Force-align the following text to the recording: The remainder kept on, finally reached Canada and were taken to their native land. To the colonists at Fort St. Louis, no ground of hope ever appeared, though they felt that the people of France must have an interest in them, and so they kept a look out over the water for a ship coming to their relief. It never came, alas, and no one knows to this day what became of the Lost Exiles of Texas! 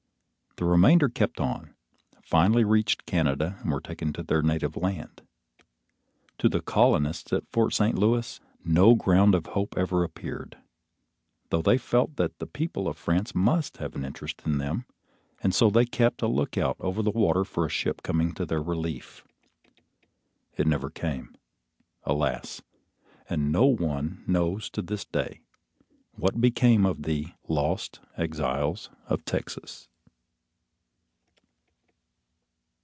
The 0.57 0.65
remainder 0.65 1.09
kept 1.09 1.39
on, 1.39 1.73
finally 2.21 2.63
reached 2.63 3.07
Canada 3.07 3.57
and 3.61 3.71
were 3.71 3.81
taken 3.81 4.13
to 4.13 4.21
their 4.21 4.43
native 4.43 4.75
land. 4.77 5.23
To 6.37 6.47
the 6.49 6.61
colonists 6.61 7.33
at 7.33 7.47
Fort 7.51 7.73
St. 7.73 7.97
Louis, 7.97 8.39
no 8.63 8.93
ground 8.93 9.33
of 9.33 9.45
hope 9.47 9.73
ever 9.75 10.03
appeared, 10.03 10.57
though 11.49 11.63
they 11.63 11.79
felt 11.79 12.17
that 12.17 12.37
the 12.37 12.45
people 12.45 12.87
of 12.87 12.95
France 12.95 13.33
must 13.33 13.77
have 13.77 13.95
an 13.95 14.05
interest 14.05 14.43
in 14.45 14.59
them, 14.59 14.85
and 15.41 15.55
so 15.55 15.71
they 15.71 15.83
kept 15.85 16.21
a 16.21 16.27
look 16.27 16.59
out 16.59 16.75
over 16.79 17.01
the 17.01 17.09
water 17.09 17.43
for 17.43 17.65
a 17.65 17.69
ship 17.69 18.03
coming 18.03 18.31
to 18.33 18.45
their 18.45 18.61
relief. 18.61 19.23
It 20.57 20.67
never 20.67 20.91
came, 20.91 21.33
alas, 22.03 22.61
and 23.27 23.51
no 23.51 23.65
one 23.65 24.23
knows 24.27 24.69
to 24.71 24.83
this 24.83 25.05
day 25.05 25.39
what 26.11 26.39
became 26.39 26.85
of 26.85 27.01
the 27.01 27.29
Lost 27.47 27.99
Exiles 28.15 28.91
of 29.07 29.25
Texas! 29.25 29.87